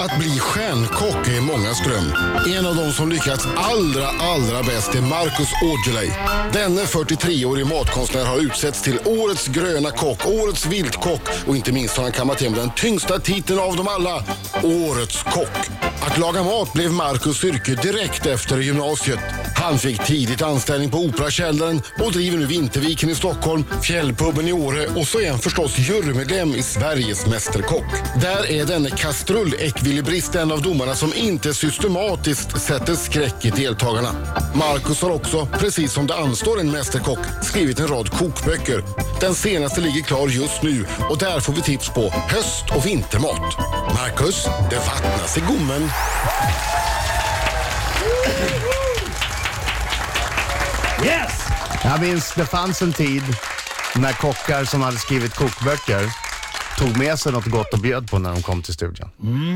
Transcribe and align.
Att 0.00 0.18
bli 0.18 0.38
stjärnkock 0.38 1.28
är 1.28 1.40
mångas 1.40 1.84
dröm. 1.84 2.12
En 2.56 2.66
av 2.66 2.76
de 2.76 2.92
som 2.92 3.08
lyckats 3.08 3.46
allra, 3.56 4.08
allra 4.08 4.62
bäst 4.62 4.94
är 4.94 5.00
Marcus 5.00 5.48
Aujalay. 5.62 6.10
Denne 6.52 6.84
43-årige 6.84 7.64
matkonstnär 7.64 8.24
har 8.24 8.38
utsetts 8.38 8.82
till 8.82 8.98
Årets 9.04 9.46
gröna 9.46 9.90
kock, 9.90 10.26
Årets 10.26 10.66
viltkock 10.66 11.22
och 11.46 11.56
inte 11.56 11.72
minst 11.72 11.96
har 11.96 12.04
han 12.04 12.12
kammat 12.12 12.40
hem 12.40 12.52
den 12.52 12.70
tyngsta 12.76 13.18
titeln 13.18 13.60
av 13.60 13.76
dem 13.76 13.88
alla, 13.88 14.24
Årets 14.62 15.22
kock. 15.22 15.68
Att 16.00 16.18
laga 16.18 16.42
mat 16.42 16.72
blev 16.72 16.92
Marcus 16.92 17.44
yrke 17.44 17.74
direkt 17.74 18.26
efter 18.26 18.58
gymnasiet. 18.58 19.20
Han 19.60 19.78
fick 19.78 20.04
tidigt 20.04 20.42
anställning 20.42 20.90
på 20.90 20.98
Operakällaren 20.98 21.82
och 21.98 22.12
driver 22.12 22.38
nu 22.38 22.46
Vinterviken 22.46 23.10
i 23.10 23.14
Stockholm, 23.14 23.64
Fjällpuben 23.82 24.48
i 24.48 24.52
Åre 24.52 24.86
och 24.86 25.06
så 25.06 25.20
är 25.20 25.30
han 25.30 25.38
förstås 25.38 25.78
jurymedlem 25.78 26.54
i 26.54 26.62
Sveriges 26.62 27.26
Mästerkock. 27.26 27.84
Där 28.20 28.50
är 28.50 28.64
denne 28.64 28.88
kastrull-ekvilibrist 28.88 30.34
en 30.34 30.52
av 30.52 30.62
domarna 30.62 30.94
som 30.94 31.12
inte 31.14 31.54
systematiskt 31.54 32.62
sätter 32.62 32.94
skräck 32.94 33.44
i 33.44 33.50
deltagarna. 33.50 34.10
Marcus 34.54 35.02
har 35.02 35.10
också, 35.10 35.48
precis 35.58 35.92
som 35.92 36.06
det 36.06 36.16
anstår 36.16 36.60
en 36.60 36.70
mästerkock, 36.70 37.18
skrivit 37.42 37.80
en 37.80 37.88
rad 37.88 38.10
kokböcker. 38.10 38.84
Den 39.20 39.34
senaste 39.34 39.80
ligger 39.80 40.02
klar 40.02 40.28
just 40.28 40.62
nu 40.62 40.86
och 41.10 41.18
där 41.18 41.40
får 41.40 41.52
vi 41.52 41.62
tips 41.62 41.88
på 41.88 42.10
höst 42.10 42.64
och 42.76 42.86
vintermat. 42.86 43.58
Marcus, 43.94 44.44
det 44.70 44.76
vattnas 44.76 45.38
i 45.38 45.40
gommen. 45.40 45.90
Yes! 51.04 51.32
Jag 51.84 52.00
minns 52.00 52.34
det 52.36 52.46
fanns 52.46 52.82
en 52.82 52.92
tid 52.92 53.22
när 53.96 54.12
kockar 54.12 54.64
som 54.64 54.80
hade 54.82 54.96
skrivit 54.96 55.34
kokböcker 55.34 56.12
tog 56.78 56.96
med 56.96 57.18
sig 57.18 57.32
något 57.32 57.44
gott 57.46 57.72
och 57.72 57.78
bjöd 57.78 58.10
på 58.10 58.18
när 58.18 58.30
de 58.32 58.42
kom 58.42 58.62
till 58.62 58.74
studion. 58.74 59.10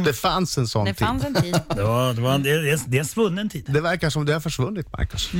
Det 0.05 0.13
fanns 0.13 0.59
en 0.59 0.69
sån 0.69 0.85
Det 0.85 0.95
tid. 0.95 1.07
fanns 1.07 1.25
en 1.25 1.35
tid. 1.35 1.57
Det, 1.77 1.83
var, 1.83 2.13
det, 2.15 2.21
var 2.21 2.35
en, 2.35 2.43
det, 2.43 2.51
är, 2.51 2.81
det 2.87 2.97
är 2.97 3.01
en 3.01 3.07
svunnen 3.07 3.49
tid. 3.49 3.65
Det 3.69 3.81
verkar 3.81 4.11
som 4.11 4.25
det 4.27 4.33
har 4.33 4.41
försvunnit, 4.41 4.93
Marcus. 4.93 5.31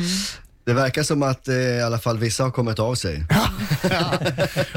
Det 0.67 0.73
verkar 0.75 1.03
som 1.03 1.23
att 1.23 1.49
eh, 1.49 1.55
i 1.55 1.83
alla 1.83 1.99
fall 1.99 2.19
vissa 2.19 2.43
har 2.45 2.51
kommit 2.51 2.79
av 2.79 2.95
sig. 2.95 3.27
Ja. 3.31 3.47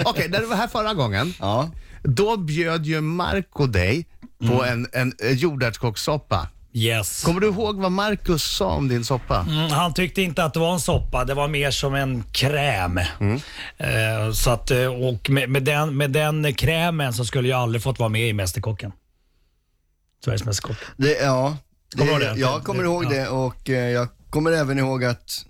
Okej, 0.06 0.30
när 0.30 0.40
du 0.40 0.46
var 0.46 0.56
här 0.56 0.68
förra 0.68 0.94
gången, 0.94 1.34
Ja. 1.40 1.70
då 2.04 2.38
bjöd 2.38 2.86
ju 2.86 3.02
Marco 3.02 3.66
dig 3.68 4.08
på 4.48 4.64
en, 4.66 4.88
en, 4.94 5.14
en 5.20 5.36
jordärtskockssoppa. 5.38 6.48
Yes. 6.74 7.24
Kommer 7.24 7.42
du 7.42 7.48
ihåg 7.48 7.78
vad 7.82 7.92
Marcus 7.92 8.44
sa 8.44 8.72
om 8.72 8.88
din 8.88 9.06
soppa? 9.06 9.46
Mm, 9.50 9.72
han 9.72 9.94
tyckte 9.94 10.22
inte 10.22 10.44
att 10.44 10.54
det 10.54 10.60
var 10.60 10.74
en 10.74 10.80
soppa, 10.80 11.26
det 11.26 11.34
var 11.34 11.48
mer 11.48 11.72
som 11.72 11.96
en 11.96 12.24
kräm. 12.24 12.98
Eh, 13.78 14.32
så 14.34 14.50
att, 14.50 14.72
eh, 14.72 14.86
och 14.86 15.30
med, 15.30 15.50
med, 15.50 15.64
den, 15.64 15.98
med 15.98 16.12
den 16.12 16.54
krämen 16.54 17.14
så 17.14 17.26
skulle 17.26 17.50
jag 17.50 17.60
aldrig 17.60 17.84
fått 17.84 18.00
vara 18.00 18.10
med 18.10 18.30
i 18.30 18.34
Mästerkocken. 18.34 18.92
Sveriges 20.26 20.46
Mästerkock. 20.46 20.78
Det, 20.98 21.12
ja, 21.22 21.58
det, 21.96 22.34
jag 22.36 22.64
kommer 22.64 22.84
ihåg 22.84 23.10
det 23.10 23.28
och 23.28 23.70
eh, 23.70 23.90
jag 23.90 24.08
kommer 24.30 24.52
även 24.52 24.80
ihåg 24.80 25.04
att 25.04 25.46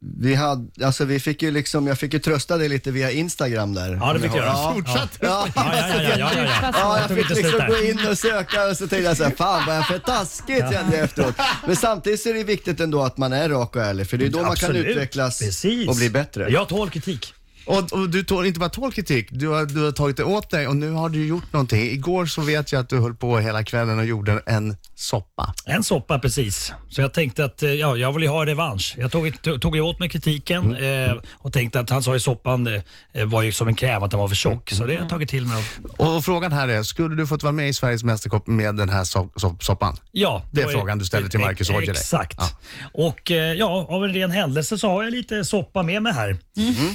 vi 0.00 0.34
hade, 0.34 0.86
alltså 0.86 1.04
vi 1.04 1.20
fick 1.20 1.42
ju 1.42 1.50
liksom, 1.50 1.86
jag 1.86 1.98
fick 1.98 2.12
ju 2.12 2.18
trösta 2.18 2.56
dig 2.56 2.68
lite 2.68 2.90
via 2.90 3.10
Instagram 3.10 3.74
där. 3.74 3.94
Ja, 4.00 4.12
det 4.12 4.20
fick 4.20 4.30
jag 4.30 4.36
göra. 4.36 4.46
Ja. 4.46 4.72
Fortsatt. 4.74 5.18
Ja, 5.20 5.48
Ja, 5.54 5.72
ja, 5.74 6.02
ja, 6.02 6.16
ja, 6.18 6.30
ja, 6.36 6.44
ja. 6.62 6.70
Ja, 6.74 6.98
Jag 7.00 7.18
fick 7.18 7.28
liksom 7.28 7.60
gå 7.68 7.76
in 7.82 8.06
och 8.10 8.18
söka 8.18 8.66
och 8.68 8.76
så 8.76 8.88
tänkte 8.88 9.08
jag 9.08 9.16
så 9.16 9.24
här, 9.24 9.30
fan 9.30 9.62
vad 9.66 9.76
jag 9.76 9.86
för 9.86 9.98
taskigt 9.98 10.58
kände 10.72 10.96
jag 10.96 11.04
efteråt. 11.04 11.34
Men 11.66 11.76
samtidigt 11.76 12.20
så 12.20 12.28
är 12.28 12.34
det 12.34 12.44
viktigt 12.44 12.80
ändå 12.80 13.02
att 13.02 13.16
man 13.16 13.32
är 13.32 13.48
rak 13.48 13.76
och 13.76 13.82
ärlig 13.82 14.06
för 14.06 14.16
det 14.16 14.26
är 14.26 14.30
då 14.30 14.36
man 14.38 14.44
kan 14.44 14.52
Absolut. 14.70 14.86
utvecklas 14.86 15.38
Precis. 15.38 15.88
och 15.88 15.96
bli 15.96 16.10
bättre. 16.10 16.48
Jag 16.50 16.68
tål 16.68 16.90
kritik. 16.90 17.34
Och, 17.66 17.92
och 17.92 18.10
du 18.10 18.24
tål 18.24 18.46
inte 18.46 18.60
bara 18.60 18.68
tål 18.70 18.92
kritik, 18.92 19.28
du 19.30 19.48
har, 19.48 19.64
du 19.66 19.84
har 19.84 19.92
tagit 19.92 20.16
det 20.16 20.24
åt 20.24 20.50
dig 20.50 20.66
och 20.68 20.76
nu 20.76 20.90
har 20.90 21.08
du 21.08 21.26
gjort 21.26 21.52
någonting. 21.52 21.80
Igår 21.90 22.26
så 22.26 22.40
vet 22.42 22.72
jag 22.72 22.80
att 22.80 22.88
du 22.88 22.98
höll 22.98 23.14
på 23.14 23.38
hela 23.38 23.64
kvällen 23.64 23.98
och 23.98 24.04
gjorde 24.04 24.42
en 24.46 24.76
soppa. 24.98 25.54
En 25.66 25.82
soppa 25.84 26.18
precis. 26.18 26.72
Så 26.88 27.00
jag 27.00 27.12
tänkte 27.12 27.44
att 27.44 27.62
eh, 27.62 27.70
ja, 27.72 27.96
jag 27.96 28.12
vill 28.12 28.22
ju 28.22 28.28
ha 28.28 28.46
revansch. 28.46 28.94
Jag 28.98 29.12
tog, 29.12 29.42
tog, 29.42 29.62
tog 29.62 29.76
åt 29.76 29.98
mig 30.00 30.08
kritiken 30.08 30.76
eh, 30.76 31.12
och 31.32 31.52
tänkte 31.52 31.80
att 31.80 31.90
han 31.90 32.02
sa 32.02 32.16
i 32.16 32.20
soppan 32.20 32.66
eh, 33.12 33.24
var 33.26 33.42
ju 33.42 33.52
som 33.52 33.68
en 33.68 33.74
kräm, 33.74 34.02
att 34.02 34.10
den 34.10 34.20
var 34.20 34.28
för 34.28 34.34
tjock. 34.36 34.70
Så 34.70 34.84
det 34.86 34.94
har 34.94 35.00
jag 35.00 35.08
tagit 35.08 35.28
till 35.28 35.46
mig. 35.46 35.64
Och 35.98 36.24
frågan 36.24 36.52
här 36.52 36.68
är, 36.68 36.82
skulle 36.82 37.16
du 37.16 37.26
fått 37.26 37.42
vara 37.42 37.52
med 37.52 37.68
i 37.68 37.72
Sveriges 37.72 38.04
Mästerkock 38.04 38.46
med 38.46 38.74
den 38.76 38.88
här 38.88 39.04
so 39.04 39.28
so 39.36 39.56
soppan? 39.60 39.96
Ja, 40.12 40.42
Det 40.52 40.60
är 40.60 40.64
var- 40.64 40.72
frågan 40.72 40.98
du 40.98 41.04
ställer 41.04 41.28
till 41.28 41.40
Marcus 41.40 41.70
Aujalay. 41.70 41.90
Exakt. 41.90 42.36
Ja. 42.38 42.48
Och 42.92 43.30
eh, 43.30 43.52
ja, 43.52 43.86
av 43.90 44.04
en 44.04 44.12
ren 44.14 44.30
händelse 44.30 44.78
så 44.78 44.88
har 44.88 45.02
jag 45.04 45.12
lite 45.12 45.44
soppa 45.44 45.82
med 45.82 46.02
mig 46.02 46.12
här. 46.12 46.36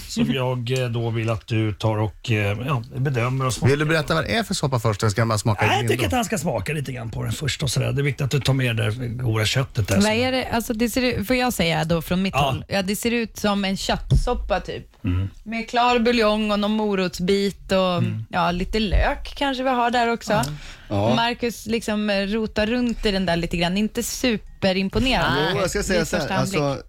Som 0.08 0.32
jag 0.34 0.72
eh, 0.84 0.90
då 0.90 1.10
vill 1.10 1.30
att 1.30 1.48
du 1.48 1.74
tar 1.74 1.98
och 1.98 2.32
eh, 2.32 2.58
ja, 2.68 2.84
bedömer 2.98 3.46
och 3.46 3.54
smakar. 3.54 3.70
Vill 3.72 3.80
du 3.80 3.86
berätta 3.86 4.14
vad 4.16 4.24
det 4.24 4.36
är 4.36 4.44
för 4.44 4.54
soppa 4.54 4.80
först? 4.80 5.04
Eller 5.04 5.10
ska 5.10 5.22
jag 5.22 5.28
bara 5.28 5.38
smaka 5.38 5.66
Nej, 5.68 5.82
jag 5.82 5.92
tycker 5.92 6.06
att 6.06 6.12
han 6.14 6.26
ska 6.26 6.38
smaka 6.38 6.74
lite 6.74 6.92
grann 6.92 7.12
på 7.12 7.24
den 7.24 7.32
först. 7.32 7.64
Och 7.64 7.70
sådär. 7.72 7.91
Det 7.92 8.02
är 8.02 8.04
viktigt 8.04 8.26
att 8.26 8.32
du 8.32 8.40
tar 8.40 8.54
med 8.54 8.76
det 8.78 8.84
där 8.84 9.08
goda 9.08 9.46
köttet. 9.46 9.88
Där. 9.88 9.96
Vad 10.02 10.12
är 10.12 10.32
det? 10.32 10.46
Alltså 10.52 10.74
det 10.74 10.90
ser 10.90 11.02
ut, 11.02 11.28
får 11.28 11.36
jag 11.36 11.54
säga 11.54 11.84
då 11.86 12.02
från 12.02 12.22
mitt 12.22 12.34
Ja. 12.34 12.40
håll? 12.42 12.66
Ja, 12.68 12.82
det 12.82 12.96
ser 12.96 13.12
ut 13.12 13.38
som 13.38 13.66
en 13.66 13.78
köttsoppa 13.78 14.60
typ. 14.60 15.04
Mm. 15.04 15.30
Med 15.44 15.70
klar 15.70 16.00
buljong 16.00 16.52
och 16.52 16.60
någon 16.60 16.72
morotsbit 16.72 17.72
och 17.72 17.98
Mm. 17.98 18.26
ja, 18.30 18.52
lite 18.52 18.80
lök 18.80 19.34
kanske 19.38 19.64
vi 19.64 19.70
har 19.70 19.92
där 19.92 20.08
också. 20.08 20.44
Ja. 20.90 21.16
Marcus 21.16 21.66
liksom 21.66 22.10
eh, 22.10 22.22
rotar 22.28 22.68
runt 22.68 23.06
i 23.06 23.12
den 23.12 23.26
där 23.26 23.36
lite 23.36 23.58
grann. 23.58 23.78
Inte 23.78 24.04
superimponerande. 24.04 25.52
Jo, 25.54 25.60
jag 25.60 25.70
ska 25.70 25.84
säga 25.84 26.00
vid 26.00 26.08
så 26.08 26.18
här, 26.18 26.24
anblick. 26.24 26.40
alltså 26.62 26.84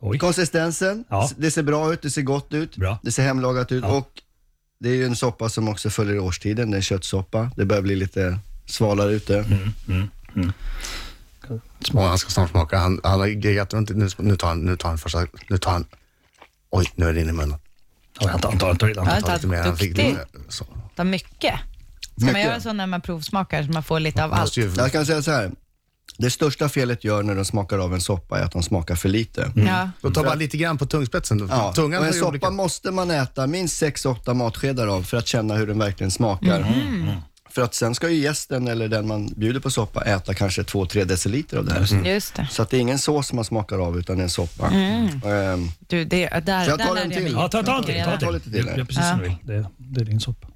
Oj. 0.00 0.18
konsistensen, 0.18 1.04
Ja. 1.08 1.30
det 1.36 1.50
ser 1.50 1.62
bra 1.62 1.92
ut, 1.92 2.02
det 2.02 2.10
ser 2.10 2.22
gott 2.22 2.54
ut, 2.54 2.76
Bra. 2.76 2.98
det 3.02 3.12
ser 3.12 3.22
hemlagat 3.22 3.72
ut 3.72 3.84
Ja. 3.84 3.90
och 3.96 4.08
det 4.80 4.88
är 4.88 4.94
ju 4.94 5.04
en 5.04 5.16
soppa 5.16 5.48
som 5.48 5.68
också 5.68 5.90
följer 5.90 6.18
årstiden, 6.18 6.70
det 6.70 6.74
är 6.74 6.76
en 6.78 6.82
köttsoppa. 6.82 7.50
Det 7.56 7.64
börjar 7.64 7.82
bli 7.82 7.96
lite 7.96 8.38
svalare 8.66 9.12
ute. 9.12 9.38
Mm. 9.88 10.52
Små, 11.84 12.02
han 12.06 12.18
ska 12.18 12.30
snart 12.30 12.50
smaka. 12.50 12.78
Han, 12.78 13.00
han 13.04 13.20
har 13.20 13.26
geggat 13.26 13.74
runt. 13.74 13.90
Nu, 13.90 14.08
nu 14.18 14.36
tar 14.36 14.48
han, 14.48 14.60
nu 14.60 14.76
tar 14.76 14.88
han 14.88 14.98
första, 14.98 15.26
nu 15.48 15.58
tar 15.58 15.70
han, 15.72 15.84
oj 16.70 16.86
nu 16.94 17.08
är 17.08 17.12
det 17.12 17.20
inne 17.20 17.30
i 17.30 17.32
munnen. 17.32 17.58
Ja, 18.20 18.28
Han 18.28 18.40
tar, 18.40 18.48
han 18.50 18.58
tar, 18.58 18.66
han 18.66 18.76
tar, 18.78 18.86
han 18.86 19.06
tar. 19.06 19.14
Ja, 19.14 19.20
Ta 19.20 19.34
lite 19.34 19.46
mer. 19.46 19.62
Han 19.62 19.76
fick 19.76 19.96
Duktig. 19.96 20.08
lite, 20.08 20.26
så. 20.48 20.64
Ta 20.96 21.04
mycket. 21.04 21.54
Ska 22.16 22.32
man 22.32 22.40
göra 22.40 22.60
så 22.60 22.72
när 22.72 22.86
man 22.86 23.00
provsmakar 23.00 23.62
så 23.62 23.70
man 23.70 23.82
får 23.82 24.00
lite 24.00 24.24
av 24.24 24.30
Man 24.30 24.38
allt? 24.38 24.56
ju, 24.56 24.72
Jag 24.76 24.92
kan 24.92 25.06
säga 25.06 25.22
så 25.22 25.30
här. 25.30 25.50
Det 26.18 26.30
största 26.30 26.68
felet 26.68 27.04
gör 27.04 27.22
när 27.22 27.34
de 27.34 27.44
smakar 27.44 27.78
av 27.78 27.94
en 27.94 28.00
soppa 28.00 28.38
är 28.38 28.42
att 28.44 28.52
de 28.52 28.62
smakar 28.62 28.94
för 28.94 29.08
lite. 29.08 29.52
Ja. 29.56 29.90
då 30.00 30.10
tar 30.10 30.24
bara 30.24 30.34
lite 30.34 30.56
grann 30.56 30.78
på 30.78 30.86
tungspetsen. 30.86 31.48
Ja, 31.50 31.72
Tungan 31.72 32.00
och 32.00 32.06
en 32.06 32.12
soppa 32.12 32.28
olika... 32.28 32.50
måste 32.50 32.90
man 32.90 33.10
äta 33.10 33.46
minst 33.46 33.82
6-8 33.82 34.34
matskedar 34.34 34.86
av 34.86 35.02
för 35.02 35.16
att 35.16 35.26
känna 35.26 35.54
hur 35.54 35.66
den 35.66 35.78
verkligen 35.78 36.10
smakar. 36.10 36.60
Mm. 36.60 37.10
För 37.52 37.62
att 37.62 37.74
sen 37.74 37.94
ska 37.94 38.08
ju 38.10 38.16
gästen 38.16 38.68
eller 38.68 38.88
den 38.88 39.06
man 39.06 39.26
bjuder 39.36 39.60
på 39.60 39.70
soppa 39.70 40.02
äta 40.04 40.34
kanske 40.34 40.62
2-3 40.62 41.04
deciliter 41.04 41.56
av 41.56 41.64
det 41.64 41.72
här. 41.74 42.04
Just 42.12 42.34
det. 42.34 42.48
Så 42.50 42.62
att 42.62 42.70
det 42.70 42.76
är 42.76 42.80
ingen 42.80 42.98
sås 42.98 43.32
man 43.32 43.44
smakar 43.44 43.78
av 43.78 43.98
utan 43.98 44.20
en 44.20 44.30
soppa. 44.30 44.66
Ehm, 44.70 45.68
Du, 45.88 46.04
det, 46.04 46.28
där, 46.28 46.64
Så 46.64 46.70
jag 46.70 46.78
tar 46.80 46.94
där 46.94 47.02
en 47.02 47.08
lärde 47.08 47.08
jag 47.08 47.12
till. 47.12 47.22
mig. 47.22 47.32
Ja, 47.32 47.48
ta, 47.48 47.62
ta 47.62 47.78
en 47.78 47.84
till. 47.84 47.94
Ta 48.04 48.10
en 48.10 48.18
Ta 48.18 48.26
till. 48.26 48.34
lite 48.34 48.50
till 48.50 48.68
här. 48.68 48.76
Gör 48.78 48.84
precis 48.84 49.02
Ja. 49.04 49.10
som 49.10 49.18
du 49.18 49.24
vill. 49.24 49.36
Det, 49.42 49.66
det 49.76 50.00
är 50.00 50.04
din 50.04 50.20
soppa. 50.20 50.48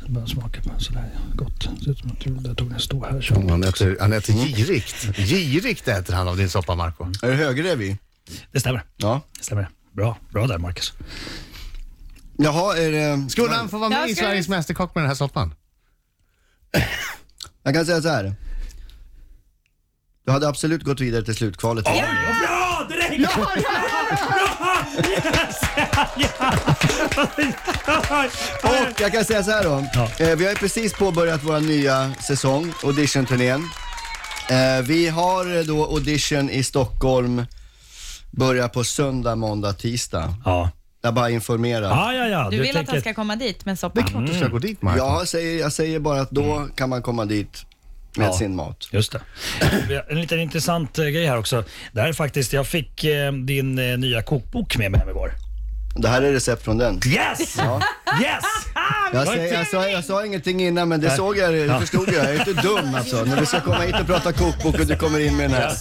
Jag 0.00 0.10
bara 0.10 0.26
smaka 0.26 0.62
på 0.62 0.68
den 0.68 0.80
sådär. 0.80 1.10
Gott. 1.34 1.62
Ser 1.84 1.90
ut 1.90 1.98
som 1.98 2.10
att 2.10 2.20
du 2.20 2.30
där 2.30 2.54
tog 2.54 2.72
en 2.72 2.80
stor 2.80 3.06
här. 3.10 3.20
Kör. 3.20 3.48
Han 3.50 3.64
äter, 3.64 3.96
han 4.00 4.12
äter 4.12 4.32
girigt. 4.34 5.16
Girigt 5.16 5.88
äter 5.88 6.14
han 6.14 6.28
av 6.28 6.36
din 6.36 6.50
soppa, 6.50 6.74
Marco. 6.74 7.04
är 7.22 7.28
det 7.30 7.34
högerrev 7.36 7.96
Det 8.52 8.60
stämmer. 8.60 8.82
Ja. 8.96 9.20
Det 9.38 9.44
stämmer. 9.44 9.68
Bra, 9.92 10.16
bra 10.30 10.46
där 10.46 10.58
Marcus. 10.58 10.92
Jaha, 12.38 12.76
är 12.76 12.90
det... 12.92 13.30
Skulle 13.30 13.52
han 13.54 13.68
få 13.68 13.78
vara 13.78 13.88
med 13.90 13.98
Ja, 13.98 14.06
i 14.06 14.14
ska 14.14 14.24
Sveriges 14.24 14.46
vi- 14.46 14.50
Mästerkock 14.50 14.94
med 14.94 15.04
den 15.04 15.08
här 15.08 15.14
soppan? 15.14 15.54
Jag 17.62 17.74
kan 17.74 17.86
säga 17.86 18.02
så 18.02 18.08
här. 18.08 18.34
Du 20.26 20.32
hade 20.32 20.48
absolut 20.48 20.82
gått 20.82 21.00
vidare 21.00 21.22
till 21.22 21.34
slutkvalet. 21.34 21.84
Ja, 21.86 22.04
bra! 22.46 22.86
Direkt! 22.88 23.30
Ja! 23.36 23.48
Yes! 25.08 25.56
Ja! 26.16 26.54
Och 28.62 29.00
jag 29.00 29.12
kan 29.12 29.24
säga 29.24 29.42
så 29.42 29.50
här 29.50 29.64
då. 29.64 29.84
Ja. 29.94 30.08
Eh, 30.18 30.36
vi 30.36 30.44
har 30.44 30.50
ju 30.50 30.56
precis 30.56 30.92
påbörjat 30.92 31.40
vår 31.44 31.60
nya 31.60 32.14
säsong, 32.14 32.72
audition-turnén. 32.82 33.70
Eh, 34.50 34.82
vi 34.82 35.08
har 35.08 35.56
eh, 35.56 35.62
då 35.62 35.84
audition 35.84 36.50
i 36.50 36.64
Stockholm, 36.64 37.46
börjar 38.30 38.68
på 38.68 38.84
söndag, 38.84 39.36
måndag, 39.36 39.72
tisdag. 39.72 40.34
Ja, 40.44 40.70
Jag 41.04 41.14
bara 41.14 41.30
informerar. 41.30 41.88
ja, 41.88 42.12
ja. 42.14 42.26
ja. 42.28 42.48
Du 42.50 42.60
vill 42.60 42.76
att 42.76 42.88
han 42.90 43.00
ska 43.00 43.14
komma 43.14 43.36
dit 43.36 43.64
med 43.64 43.72
Det 43.72 43.76
är 43.76 43.76
soppan? 43.76 44.04
klart 44.04 44.26
du 44.26 44.34
ska 44.34 44.48
gå 44.48 44.58
dit, 44.58 44.82
Marco. 44.82 44.98
Jag 44.98 45.28
säger, 45.28 45.60
jag 45.60 45.72
säger 45.72 45.98
bara 46.00 46.20
att 46.20 46.30
då 46.30 46.68
kan 46.76 46.88
man 46.88 47.02
komma 47.02 47.24
dit 47.24 47.66
med 48.16 48.26
Ja. 48.26 48.32
sin 48.32 48.56
mat. 48.56 48.88
Just 48.92 49.12
det. 49.12 49.20
Vi 49.88 49.94
har 49.94 50.04
En 50.10 50.20
liten 50.20 50.40
intressant 50.40 50.98
eh, 50.98 51.04
grej 51.04 51.26
här 51.26 51.38
också. 51.38 51.64
Det 51.92 52.00
här 52.00 52.08
är 52.08 52.12
faktiskt, 52.12 52.52
jag 52.52 52.66
fick 52.66 53.04
eh, 53.04 53.32
din 53.32 53.78
eh, 53.78 53.98
nya 53.98 54.22
kokbok 54.22 54.76
med 54.76 54.90
mig 54.90 55.00
hem 55.00 55.08
igår. 55.08 55.32
Det 55.96 56.08
här 56.08 56.22
är 56.22 56.32
recept 56.32 56.62
från 56.64 56.78
den. 56.78 56.94
Yes! 57.06 57.56
Yes! 58.22 58.44
Jag, 59.14 59.26
säger, 59.26 59.54
jag, 59.54 59.66
sa, 59.66 59.88
jag 59.88 60.04
sa 60.04 60.26
ingenting 60.26 60.60
innan 60.60 60.88
men 60.88 61.00
det 61.00 61.10
såg 61.10 61.38
jag, 61.38 61.54
det 61.54 61.80
förstod 61.80 62.08
jag. 62.08 62.14
Jag 62.24 62.34
är 62.34 62.48
inte 62.48 62.62
dum 62.62 62.94
alltså. 62.94 63.24
När 63.24 63.40
vi 63.40 63.46
ska 63.46 63.60
komma 63.60 63.78
hit 63.78 64.00
och 64.00 64.06
prata 64.06 64.32
kokbok 64.32 64.78
och 64.80 64.86
du 64.86 64.96
kommer 64.96 65.20
in 65.20 65.36
med 65.36 65.50
den 65.50 65.60
här. 65.60 65.74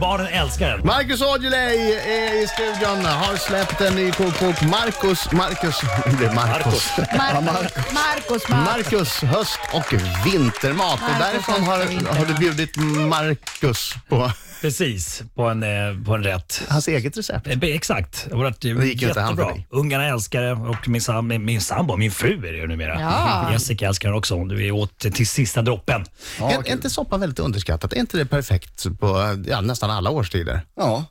Barnen 0.00 0.26
älskar 0.26 0.70
den. 0.70 0.86
Marcus 0.86 1.22
Aujalay 1.22 1.92
är 1.92 2.42
i 2.42 2.46
studion, 2.46 3.04
har 3.04 3.36
släppt 3.36 3.80
en 3.80 3.94
ny 3.94 4.12
kokbok. 4.12 4.62
Marcus, 4.62 5.32
Marcus, 5.32 5.80
det 6.20 6.26
är 6.26 6.34
Marcus. 6.34 6.90
Marcus, 6.96 7.92
Marcus, 7.92 8.48
Marcus. 8.48 8.48
Marcus 8.48 9.22
höst 9.22 9.60
och 9.72 9.94
vintermat. 10.24 11.00
Och 11.02 11.20
därifrån 11.20 11.62
har, 11.62 11.78
har 12.18 12.26
du 12.26 12.34
bjudit 12.34 12.76
Marcus 12.76 13.94
på 14.08 14.30
Precis, 14.60 15.22
på 15.34 15.42
en, 15.42 15.62
eh, 15.62 16.04
på 16.06 16.14
en 16.14 16.24
rätt. 16.24 16.62
hans 16.68 16.88
eget 16.88 17.16
recept. 17.16 17.46
Eh, 17.46 17.58
Exakt. 17.62 18.28
Det 18.60 18.68
gick 18.68 19.02
inte 19.02 19.20
han 19.20 19.30
jättebra. 19.30 19.62
Ungarna 19.70 20.06
älskar 20.06 20.42
det 20.42 20.52
och 20.52 20.88
min, 20.88 21.44
min, 21.46 21.60
sambo, 21.60 21.96
min 21.96 22.10
fru 22.10 22.48
är 22.48 22.52
det 22.52 22.58
ju 22.58 22.66
numera. 22.66 23.00
Ja. 23.00 23.52
Jessica 23.52 23.88
älskar 23.88 24.08
den 24.08 24.18
också. 24.18 24.44
Du 24.44 24.66
är 24.66 24.70
åt 24.70 24.98
till 24.98 25.26
sista 25.26 25.62
droppen. 25.62 26.04
Ja, 26.40 26.52
är, 26.52 26.68
är 26.68 26.72
inte 26.72 26.90
soppa 26.90 27.18
väldigt 27.18 27.38
underskattat? 27.38 27.92
Är 27.92 27.96
inte 27.96 28.16
det 28.16 28.26
perfekt 28.26 28.98
på 29.00 29.36
ja, 29.46 29.60
nästan 29.60 29.90
alla 29.90 30.10
årstider? 30.10 30.60
Ja, 30.76 31.04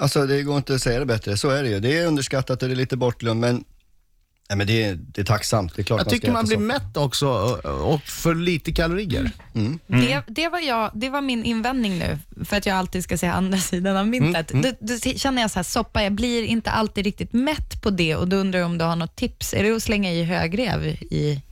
alltså 0.00 0.26
det 0.26 0.42
går 0.42 0.56
inte 0.56 0.74
att 0.74 0.82
säga 0.82 0.98
det 0.98 1.06
bättre. 1.06 1.36
Så 1.36 1.50
är 1.50 1.62
det 1.62 1.68
ju. 1.68 1.80
Det 1.80 1.98
är 1.98 2.06
underskattat 2.06 2.62
och 2.62 2.68
det 2.68 2.74
är 2.74 2.76
lite 2.76 2.96
bortglömt 2.96 3.40
men, 3.40 3.64
nej, 4.52 4.56
men 4.56 4.66
det, 4.66 4.84
är, 4.84 4.94
det 4.94 5.20
är 5.20 5.24
tacksamt. 5.24 5.76
Det 5.76 5.82
är 5.82 5.84
klart 5.84 5.98
Jag 6.00 6.04
man 6.06 6.10
ska 6.10 6.16
tycker 6.20 6.32
man 6.32 6.44
äta 6.44 6.46
blir 6.56 6.68
soppa. 6.68 6.84
mätt 6.86 6.96
också 6.96 7.28
och, 7.28 7.94
och 7.94 8.00
för 8.02 8.34
lite 8.34 8.72
kalorier. 8.72 9.30
Det, 9.86 10.22
det, 10.26 10.48
var 10.48 10.58
jag, 10.60 10.90
det 10.94 11.10
var 11.10 11.20
min 11.20 11.44
invändning 11.44 11.98
nu, 11.98 12.18
för 12.44 12.56
att 12.56 12.66
jag 12.66 12.76
alltid 12.76 13.04
ska 13.04 13.18
se 13.18 13.26
andra 13.26 13.58
sidan 13.70 13.96
av 13.96 14.06
myntet. 14.08 14.48
Då, 14.48 14.72
då 14.80 14.98
känner 15.16 15.42
jag 15.42 15.50
så 15.50 15.58
här, 15.58 15.64
soppa, 15.64 16.02
jag 16.02 16.12
blir 16.12 16.42
inte 16.42 16.70
alltid 16.70 17.04
riktigt 17.04 17.32
mätt 17.32 17.82
på 17.82 17.90
det 17.90 18.16
och 18.16 18.28
då 18.28 18.36
undrar 18.36 18.60
jag 18.60 18.66
om 18.66 18.78
du 18.78 18.84
har 18.84 18.96
något 18.96 19.16
tips. 19.16 19.54
Är 19.54 19.62
det 19.62 19.76
att 19.76 19.82
slänga 19.82 20.12
i 20.12 20.24
högrev 20.24 20.84
i... 20.86 21.42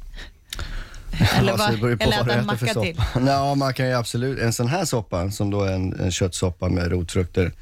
Eller, 1.39 1.53
Alltså, 1.53 1.67
vad, 1.67 1.75
det 1.75 1.79
beror 1.79 1.91
ju 1.91 1.97
på 1.97 2.03
eller 2.05 2.17
vad 2.17 2.27
du 2.27 2.33
äta 2.33 2.41
en 2.41 2.49
äter 2.51 2.57
för 2.57 2.67
macka 2.67 2.81
till? 2.81 2.97
soppa. 2.97 3.21
Ja, 3.27 3.55
man 3.55 3.75
kan 3.75 3.87
ju 3.87 3.95
absolut, 3.95 4.39
en 4.39 4.53
sån 4.53 4.69
här 4.69 4.85
soppa 4.85 5.31
som 5.31 5.51
då 5.51 5.63
är 5.63 5.73
en, 5.73 6.01
en 6.01 6.11
köttsoppa 6.13 6.69
med 6.69 6.91
rotfrukter, 6.91 7.53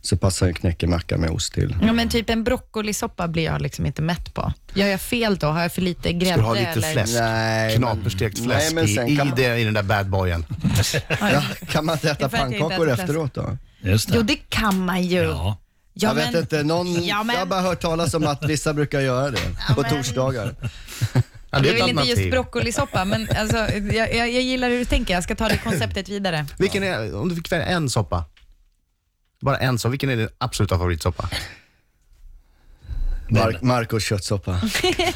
så 0.00 0.16
passar 0.16 0.46
en 0.46 0.54
knäckemacka 0.54 1.16
med 1.18 1.30
ost 1.30 1.52
till. 1.54 1.76
Ja, 1.82 1.92
men 1.92 2.08
typ 2.08 2.30
en 2.30 2.44
broccolisoppa 2.44 3.28
blir 3.28 3.44
jag 3.44 3.62
liksom 3.62 3.86
inte 3.86 4.02
mätt 4.02 4.34
på. 4.34 4.52
Gör 4.78 4.86
jag 4.88 5.00
fel 5.00 5.36
då? 5.36 5.46
Har 5.46 5.62
jag 5.62 5.72
för 5.72 5.82
lite 5.82 6.12
grädde? 6.12 6.32
Ska 6.32 6.36
du 6.40 6.46
ha 6.46 6.54
lite 6.54 6.66
eller? 6.66 6.92
fläsk? 6.92 7.14
Nej, 7.20 7.68
men- 7.68 7.76
Knaperstekt 7.78 8.38
nej, 8.38 8.46
fläsk 8.46 8.74
men 8.74 8.84
i, 8.84 8.94
sen 8.94 9.08
i, 9.08 9.16
kan 9.16 9.26
man- 9.28 9.36
det, 9.36 9.58
i 9.58 9.64
den 9.64 9.74
där 9.74 9.82
badboyen. 9.82 10.44
Ja, 11.20 11.42
kan 11.68 11.84
man 11.84 11.92
inte 11.94 12.06
Det 12.06 12.10
äta 12.12 12.24
är 12.24 12.28
för 12.28 12.36
att 12.36 12.42
jag 12.42 12.48
inte 12.52 12.58
pannkakor 12.58 12.84
äter 12.86 12.96
fläsk. 12.96 13.02
efteråt 13.02 13.34
då? 13.34 13.56
Just 13.80 14.08
det. 14.08 14.14
Jo, 14.16 14.22
det 14.22 14.36
kan 14.48 14.84
man 14.84 15.02
ju. 15.02 15.22
Ja. 15.22 15.56
Ja, 15.94 16.08
jag 16.08 16.14
vet 16.14 16.32
men- 16.32 16.40
inte, 16.42 16.62
någon, 16.62 17.04
Ja, 17.04 17.22
men- 17.22 17.34
jag 17.34 17.40
har 17.40 17.46
bara 17.46 17.60
hört 17.60 17.80
talas 17.80 18.14
om 18.14 18.26
att 18.26 18.44
vissa 18.44 18.74
brukar 18.74 19.00
göra 19.00 19.30
det 19.30 19.40
på 19.74 19.80
men- 19.82 19.90
torsdagar. 19.90 20.54
Ja, 21.50 21.58
det 21.58 21.68
är 21.68 21.74
ett 21.74 21.80
vill 21.82 21.88
inte 21.88 21.90
just 21.90 22.00
alternativ. 22.10 22.30
broccolisoppa, 22.30 23.04
men 23.04 23.28
alltså, 23.38 23.56
jag, 23.56 24.14
jag, 24.14 24.30
jag 24.32 24.42
gillar 24.42 24.70
hur 24.70 24.78
du 24.78 24.84
tänker. 24.84 25.14
Jag 25.14 25.22
ska 25.24 25.34
ta 25.34 25.48
det 25.48 25.58
konceptet 25.58 26.08
vidare. 26.08 26.46
Vilken 26.58 26.82
är, 26.82 27.16
om 27.16 27.28
du 27.28 27.36
fick 27.36 27.52
välja 27.52 27.66
en 27.66 27.90
soppa, 27.90 28.24
bara 29.40 29.56
en 29.58 29.78
soppa, 29.78 29.90
vilken 29.90 30.10
är 30.10 30.16
din 30.16 30.28
absoluta 30.38 30.78
favoritsoppa? 30.78 31.28
Mark, 33.30 33.62
Marcos 33.62 34.04
köttsoppa. 34.04 34.50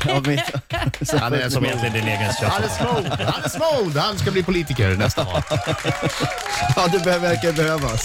ja, 0.06 0.22
Han 1.20 1.32
är 1.34 1.48
Som 1.50 1.64
egentligen 1.64 1.92
din 1.94 2.04
egen 2.08 2.30
Han 2.40 2.62
är 2.62 2.68
kött. 2.68 2.76
smooth, 2.76 3.22
han 3.32 3.42
är 3.44 3.48
smooth, 3.48 3.96
han 3.98 4.18
ska 4.18 4.30
bli 4.30 4.42
politiker 4.42 4.96
nästa 4.96 5.24
val. 5.24 5.42
ja, 6.76 6.88
det 6.92 7.18
verkar 7.18 7.52
behövas. 7.52 8.02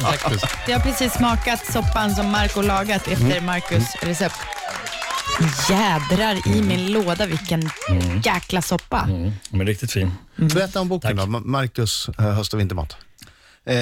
Faktiskt. 0.00 0.46
Jag 0.68 0.78
har 0.78 0.80
precis 0.90 1.12
smakat 1.12 1.72
soppan 1.72 2.14
som 2.14 2.30
Marco 2.30 2.62
lagat 2.62 3.08
efter 3.08 3.40
Marcus 3.40 3.84
recept. 4.02 4.36
Jädrar 5.70 6.48
i 6.56 6.62
min 6.62 6.92
låda 6.92 7.26
vilken 7.26 7.70
jäkla 8.24 8.62
soppa. 8.62 9.00
Mm, 9.08 9.32
men 9.50 9.66
riktigt 9.66 9.92
fin. 9.92 10.12
Berätta 10.36 10.80
om 10.80 10.88
boken 10.88 11.16
då, 11.16 11.22
Ma- 11.22 11.44
Marcus 11.44 12.08
eh, 12.18 12.24
höst 12.24 12.54
och 12.54 12.60
vintermat. 12.60 12.96
Eh, 13.66 13.76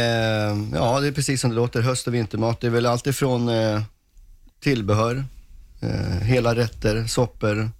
ja, 0.74 1.00
det 1.00 1.06
är 1.08 1.12
precis 1.12 1.40
som 1.40 1.50
det 1.50 1.56
låter. 1.56 1.80
Höst 1.82 2.06
och 2.06 2.14
vintermat. 2.14 2.60
Det 2.60 2.66
är 2.66 2.70
väl 2.70 2.86
allt 2.86 3.06
ifrån 3.06 3.48
eh, 3.48 3.80
tillbehör, 4.62 5.16
eh, 5.16 5.22
hela 6.22 6.54
rätter, 6.54 7.06
soppor 7.06 7.70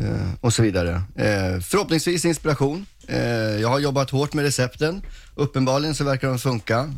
eh, 0.00 0.28
och 0.40 0.52
så 0.52 0.62
vidare. 0.62 1.02
Eh, 1.16 1.60
förhoppningsvis 1.60 2.24
inspiration. 2.24 2.86
Eh, 3.08 3.18
jag 3.60 3.68
har 3.68 3.78
jobbat 3.78 4.10
hårt 4.10 4.34
med 4.34 4.44
recepten. 4.44 5.02
Uppenbarligen 5.34 5.94
så 5.94 6.04
verkar 6.04 6.28
de 6.28 6.38
funka, 6.38 6.92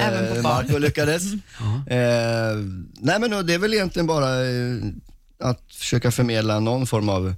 Även 0.00 0.28
på 0.32 0.36
eh. 0.36 0.42
Marco 0.42 0.78
lyckades. 0.78 1.22
Eh, 1.86 2.56
nej 3.00 3.20
men 3.20 3.46
det 3.46 3.54
är 3.54 3.58
väl 3.58 3.74
egentligen 3.74 4.06
bara 4.06 4.46
eh, 4.46 4.76
att 5.40 5.60
försöka 5.72 6.10
förmedla 6.10 6.60
någon 6.60 6.86
form 6.86 7.08
av 7.08 7.34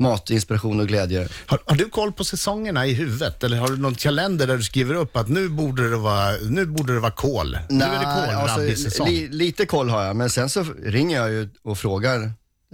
matinspiration 0.00 0.80
och 0.80 0.88
glädje. 0.88 1.28
Har, 1.46 1.58
har 1.66 1.76
du 1.76 1.88
koll 1.90 2.12
på 2.12 2.24
säsongerna 2.24 2.86
i 2.86 2.94
huvudet 2.94 3.44
eller 3.44 3.56
har 3.56 3.68
du 3.68 3.76
någon 3.76 3.94
kalender 3.94 4.46
där 4.46 4.56
du 4.56 4.62
skriver 4.62 4.94
upp 4.94 5.16
att 5.16 5.28
nu 5.28 5.48
borde 5.48 5.90
det 5.90 5.96
vara, 5.96 6.36
nu 6.42 6.66
borde 6.66 6.94
det 6.94 7.00
vara 7.00 7.12
kål? 7.12 7.58
nu 7.68 7.84
är 7.84 7.98
det 7.98 8.26
kålrabisäsong. 8.26 8.86
alltså, 8.86 9.04
li, 9.04 9.28
lite 9.28 9.66
koll 9.66 9.88
har 9.90 10.04
jag, 10.04 10.16
men 10.16 10.30
sen 10.30 10.48
så 10.50 10.64
ringer 10.84 11.16
jag 11.16 11.30
ju 11.30 11.48
och 11.62 11.78
frågar 11.78 12.22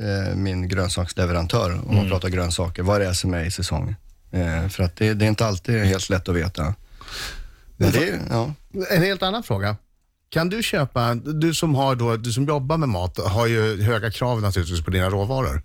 eh, 0.01 0.35
min 0.37 0.69
grönsaksleverantör 0.69 1.71
om 1.73 1.81
Mm. 1.81 1.97
man 1.97 2.09
pratar 2.09 2.29
grönsaker, 2.29 2.83
vad 2.83 3.01
det 3.01 3.07
är 3.07 3.13
som 3.13 3.35
är 3.35 3.45
i 3.45 3.51
säsong. 3.51 3.95
Eh, 4.31 4.69
för 4.69 4.83
att 4.83 4.97
det, 4.97 5.15
det 5.15 5.25
är 5.25 5.29
inte 5.29 5.47
alltid 5.47 5.75
helt 5.85 6.11
lätt 6.11 6.29
att 6.29 6.35
veta. 6.35 6.75
Men 7.77 7.93
det, 7.93 8.21
ja. 8.31 8.53
En 8.91 9.03
helt 9.03 9.23
annan 9.23 9.43
fråga. 9.43 9.77
Kan 10.29 10.49
du 10.49 10.63
köpa, 10.63 11.15
du 11.15 11.55
som, 11.55 11.75
har 11.75 11.95
då, 11.95 12.17
du 12.17 12.33
som 12.33 12.45
jobbar 12.45 12.77
med 12.77 12.89
mat 12.89 13.19
har 13.19 13.47
ju 13.47 13.83
höga 13.83 14.11
krav 14.11 14.43
naturligtvis 14.43 14.85
på 14.85 14.91
dina 14.91 15.11
råvaror. 15.11 15.63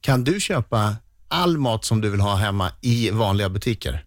Kan 0.00 0.24
du 0.24 0.40
köpa 0.40 0.96
all 1.28 1.58
mat 1.58 1.84
som 1.84 2.00
du 2.00 2.10
vill 2.10 2.20
ha 2.20 2.34
hemma 2.36 2.70
i 2.80 3.10
vanliga 3.10 3.48
butiker? 3.48 4.04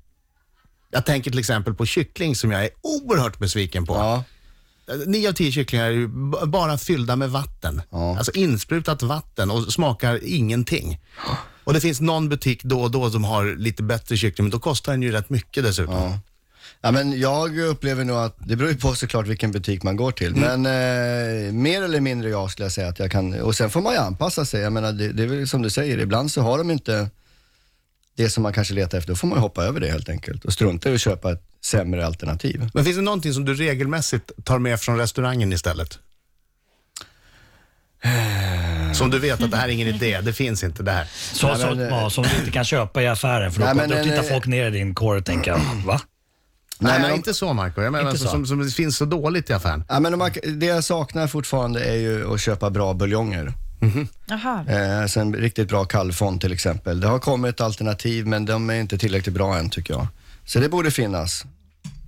Jag 0.91 1.05
tänker 1.05 1.31
till 1.31 1.39
exempel 1.39 1.73
på 1.73 1.85
kyckling 1.85 2.35
som 2.35 2.51
jag 2.51 2.63
är 2.63 2.69
oerhört 2.81 3.39
besviken 3.39 3.85
på. 3.85 3.93
Ja, 3.95 4.23
Nio 5.05 5.29
av 5.29 5.33
tio 5.33 5.51
kycklingar 5.51 5.85
är 5.85 5.91
ju 5.91 6.07
b- 6.07 6.37
bara 6.45 6.77
fyllda 6.77 7.15
med 7.15 7.29
vatten. 7.31 7.81
Ja. 7.89 8.17
Alltså 8.17 8.31
insprutat 8.31 9.03
vatten 9.03 9.51
och 9.51 9.73
smakar 9.73 10.19
ingenting. 10.23 10.99
Och 11.63 11.73
det 11.73 11.81
finns 11.81 12.01
någon 12.01 12.29
butik 12.29 12.63
då 12.63 12.81
och 12.81 12.91
då 12.91 13.11
som 13.11 13.23
har 13.23 13.55
lite 13.55 13.83
bättre 13.83 14.17
kyckling, 14.17 14.45
men 14.45 14.51
då 14.51 14.59
kostar 14.59 14.91
den 14.91 15.01
ju 15.01 15.11
rätt 15.11 15.29
mycket 15.29 15.63
dessutom. 15.63 15.93
ja. 15.95 16.19
Ja, 16.81 16.91
men 16.91 17.19
jag 17.19 17.57
upplever 17.59 18.03
nog 18.05 18.17
att, 18.17 18.35
det 18.39 18.55
beror 18.55 18.71
ju 18.71 18.77
på 18.77 18.95
såklart 18.95 19.27
vilken 19.27 19.51
butik 19.51 19.83
man 19.83 19.95
går 19.95 20.11
till, 20.11 20.33
Mm. 20.35 20.61
men 20.61 20.65
eh, 21.47 21.53
mer 21.53 21.83
eller 21.83 21.99
mindre 21.99 22.29
jag 22.29 22.51
skulle 22.51 22.65
jag 22.65 22.71
säga 22.71 22.87
att 22.87 22.99
jag 22.99 23.11
kan, 23.11 23.41
och 23.41 23.55
sen 23.55 23.69
får 23.69 23.81
man 23.81 23.93
ju 23.93 23.99
anpassa 23.99 24.45
sig. 24.45 24.61
Jag 24.61 24.73
menar, 24.73 24.91
det, 24.91 25.11
det 25.11 25.23
är 25.23 25.27
väl 25.27 25.47
som 25.47 25.61
du 25.61 25.69
säger, 25.69 25.97
ibland 25.97 26.31
så 26.31 26.41
har 26.41 26.57
de 26.57 26.71
inte 26.71 27.09
det 28.15 28.29
som 28.29 28.43
man 28.43 28.53
kanske 28.53 28.73
letar 28.73 28.97
efter, 28.97 29.11
då 29.11 29.15
får 29.15 29.27
man 29.27 29.37
ju 29.37 29.41
hoppa 29.41 29.63
över 29.63 29.79
det 29.79 29.91
helt 29.91 30.09
enkelt 30.09 30.45
och 30.45 30.53
strunta 30.53 30.89
i 30.91 30.93
att 30.95 31.01
köpa 31.01 31.31
ett 31.31 31.43
sämre 31.65 32.05
alternativ. 32.05 32.69
Men 32.73 32.85
finns 32.85 32.95
det 32.97 33.01
någonting 33.03 33.33
som 33.33 33.45
du 33.45 33.53
regelmässigt 33.53 34.31
tar 34.43 34.59
med 34.59 34.79
från 34.79 34.97
restaurangen 34.97 35.53
istället? 35.53 35.99
Som 38.93 39.09
du 39.09 39.19
vet 39.19 39.43
att 39.43 39.51
det 39.51 39.57
här 39.57 39.67
är 39.67 39.71
ingen 39.71 39.87
idé, 39.87 40.21
det 40.21 40.33
finns 40.33 40.63
inte 40.63 40.83
det 40.83 40.91
här. 40.91 41.07
Så, 41.33 41.47
Nej, 41.47 41.57
så, 41.57 41.65
men, 41.67 41.79
eh, 41.79 41.87
ja, 41.87 42.09
som 42.09 42.23
du 42.23 42.29
inte 42.39 42.51
kan 42.51 42.65
köpa 42.65 43.01
i 43.01 43.07
affären 43.07 43.51
för 43.51 43.59
då, 43.59 43.65
Nej, 43.65 43.75
men 43.75 43.89
då 43.89 44.03
tittar 44.03 44.17
eh, 44.23 44.29
folk 44.29 44.45
ner 44.45 44.67
i 44.67 44.69
din 44.69 44.95
korg 44.95 45.19
och 45.19 45.25
tänker, 45.25 45.59
va? 45.85 46.01
Nej, 46.81 47.01
men 47.01 47.11
om- 47.11 47.17
inte 47.17 47.33
så 47.33 47.53
Marco. 47.53 47.81
Jag 47.81 47.91
menar 47.91 47.99
Inte 48.03 48.09
alltså, 48.11 48.25
så. 48.25 48.31
som, 48.31 48.45
som 48.45 48.59
det 48.65 48.71
finns 48.71 48.97
så 48.97 49.05
dåligt 49.05 49.49
i 49.49 49.53
affären. 49.53 49.83
Ja, 49.89 49.99
men 49.99 50.17
man, 50.17 50.31
det 50.57 50.65
jag 50.65 50.83
saknar 50.83 51.27
fortfarande 51.27 51.83
är 51.83 51.95
ju 51.95 52.33
att 52.33 52.41
köpa 52.41 52.69
bra 52.69 52.93
buljonger. 52.93 53.53
Jaha. 54.25 54.65
Eh, 54.69 55.01
alltså 55.01 55.19
en 55.19 55.33
riktigt 55.35 55.67
bra 55.69 55.85
kallfond 55.85 56.41
till 56.41 56.53
exempel. 56.53 56.99
Det 56.99 57.07
har 57.07 57.19
kommit 57.19 57.61
alternativ 57.61 58.27
men 58.27 58.45
de 58.45 58.69
är 58.69 58.73
inte 58.75 58.97
tillräckligt 58.97 59.35
bra 59.35 59.57
än 59.57 59.69
tycker 59.69 59.93
jag. 59.93 60.07
Så 60.45 60.59
det 60.59 60.69
borde 60.69 60.91
finnas. 60.91 61.45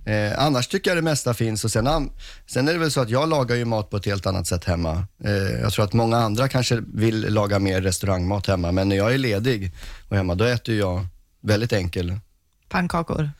Eh, 0.06 0.38
annars 0.44 0.68
tycker 0.68 0.90
jag 0.90 0.98
det 0.98 1.02
mesta 1.02 1.34
finns 1.34 1.64
och 1.64 1.70
sen, 1.70 2.10
sen 2.46 2.68
är 2.68 2.72
det 2.72 2.78
väl 2.78 2.90
så 2.90 3.00
att 3.00 3.10
jag 3.10 3.28
lagar 3.28 3.56
ju 3.56 3.64
mat 3.64 3.90
på 3.90 3.96
ett 3.96 4.06
helt 4.06 4.26
annat 4.26 4.46
sätt 4.46 4.64
hemma. 4.64 5.04
Eh, 5.24 5.32
jag 5.32 5.72
tror 5.72 5.84
att 5.84 5.92
många 5.92 6.16
andra 6.18 6.48
kanske 6.48 6.82
vill 6.94 7.20
laga 7.34 7.58
mer 7.58 7.80
restaurangmat 7.80 8.46
hemma 8.46 8.72
men 8.72 8.88
när 8.88 8.96
jag 8.96 9.14
är 9.14 9.18
ledig 9.18 9.72
och 10.08 10.16
hemma 10.16 10.34
då 10.34 10.44
äter 10.44 10.74
jag 10.74 11.06
väldigt 11.40 11.72
enkel 11.72 12.18
Pannkakor. 12.68 13.30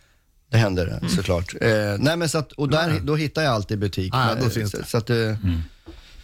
Det 0.55 0.59
händer 0.59 0.99
såklart. 1.09 1.55
Eh, 1.61 1.69
nej 1.99 2.17
men 2.17 2.29
så 2.29 2.39
att, 2.39 2.53
och 2.53 2.69
där, 2.69 3.01
då 3.03 3.17
hittar 3.17 3.43
jag 3.43 3.53
alltid 3.53 3.77
i 3.77 3.81
butik. 3.81 4.13
Ah, 4.15 4.29
ja, 4.29 4.35
då 4.35 4.41
Men, 4.41 4.51
finns 4.51 4.71
så, 4.71 4.77
det. 4.77 4.85
så 4.85 4.97
att, 4.99 5.11
eh, 5.11 5.17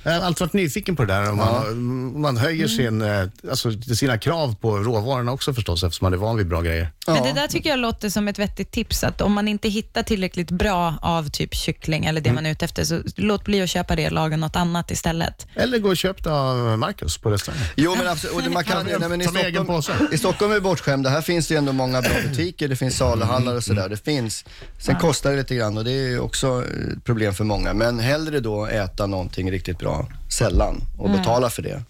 Jag 0.03 0.13
har 0.13 0.21
alltid 0.21 0.41
varit 0.41 0.53
nyfiken 0.53 0.97
på 0.97 1.05
det 1.05 1.13
där. 1.15 1.31
Om 1.31 1.37
man, 1.37 2.21
man 2.21 2.37
höjer 2.37 2.69
sin, 2.69 3.03
eh, 3.03 3.25
alltså, 3.51 3.73
sina 3.83 4.19
krav 4.19 4.55
på 4.61 4.79
råvarorna 4.79 5.33
också 5.33 5.55
förstås, 5.55 5.83
eftersom 5.85 6.05
man 6.07 6.13
är 6.13 6.17
van 6.17 6.37
vid 6.37 6.47
bra 6.49 6.61
grejer. 6.63 6.91
Men 7.07 7.23
det 7.23 7.33
där 7.33 7.47
tycker 7.47 7.71
jag 7.71 7.79
låter 7.79 8.09
som 8.11 8.29
ett 8.29 8.39
vettigt 8.39 8.71
tips, 8.71 9.05
att 9.05 9.21
om 9.21 9.33
man 9.33 9.49
inte 9.49 9.69
hittar 9.69 10.03
tillräckligt 10.03 10.51
bra 10.51 10.95
av 11.03 11.29
typ 11.31 11.55
kyckling 11.55 12.05
eller 12.05 12.21
det 12.21 12.33
man 12.33 12.47
är 12.47 12.51
ute 12.53 12.65
efter, 12.65 12.85
så 12.85 13.03
låt 13.17 13.45
bli 13.45 13.63
att 13.63 13.71
köpa 13.71 13.97
det 13.97 14.07
och 14.07 14.13
laga 14.13 14.37
något 14.37 14.57
annat 14.57 14.91
istället. 14.91 15.47
Eller 15.55 15.79
gå 15.79 15.89
och 15.89 15.97
köp 15.97 16.25
det 16.25 16.33
av 16.33 16.79
Marcus 16.79 17.19
på 17.19 17.31
restaurangen. 17.31 17.67
Jo 17.77 17.95
men 17.99 18.09
absolut, 18.09 18.37
och 18.37 18.43
det- 18.43 18.51
man 18.51 18.65
kan, 18.65 18.77
Ta 18.87 18.91
med- 18.91 19.01
nej, 19.01 19.09
men 19.09 19.21
i, 19.21 19.25
ta 19.25 19.33
med 19.33 19.45
egen 19.45 19.65
Stockholm, 19.65 19.83
påse. 19.83 20.15
i 20.15 20.19
Stockholm 20.19 20.51
är 20.53 20.55
vi 20.55 20.61
bortskämda. 20.61 21.11
Här 21.11 21.23
finns 21.23 21.49
det 21.49 21.55
ju 21.55 21.59
ändå 21.59 21.73
många 21.73 22.01
bra 22.03 22.11
butiker, 22.29 22.69
det 22.69 22.77
finns 22.77 22.97
saluhallar 22.97 23.55
och 23.57 23.65
sådär. 23.65 23.89
Det 23.89 24.05
finns. 24.05 24.45
Sen 24.79 24.97
kostar 24.97 25.31
det 25.31 25.37
lite 25.37 25.55
grann 25.55 25.79
och 25.79 25.85
det 25.85 25.91
är 25.93 26.09
ju 26.09 26.19
också 26.21 26.65
ett 26.97 27.05
problem 27.05 27.35
för 27.35 27.45
många. 27.45 27.75
Men 27.75 27.99
hellre 27.99 28.41
då 28.41 28.67
äta 28.67 29.07
någonting 29.07 29.51
riktigt 29.51 29.79
bra 29.79 29.90
jag, 29.91 30.33
sällan, 30.33 30.83
och 30.99 31.11
betala 31.11 31.51
för 31.51 31.63
det, 31.63 31.83